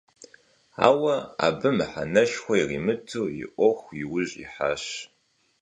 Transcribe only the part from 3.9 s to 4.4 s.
и ужь